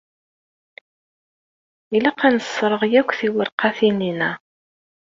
[1.95, 4.31] Ilaq ad nesserɣ akk tiwerqatin-a.